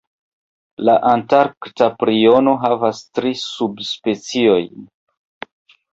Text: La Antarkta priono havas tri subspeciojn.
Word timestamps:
La 0.87 0.95
Antarkta 1.09 1.89
priono 1.99 2.55
havas 2.65 3.03
tri 3.19 3.35
subspeciojn. 3.45 4.87